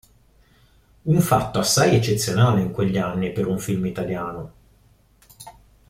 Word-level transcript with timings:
Un 1.05 1.19
fatto 1.21 1.59
assai 1.59 1.95
eccezionale 1.95 2.61
in 2.61 2.71
quegli 2.71 2.97
anni 2.97 3.31
per 3.31 3.45
un 3.45 3.59
film 3.59 3.85
italiano. 3.85 4.53